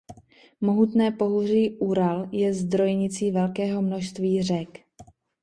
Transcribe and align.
Mohutné 0.61 1.11
pohoří 1.11 1.71
Ural 1.77 2.29
je 2.31 2.53
zdrojnicí 2.53 3.31
velkého 3.31 3.81
množství 3.81 4.43
řek. 4.43 4.69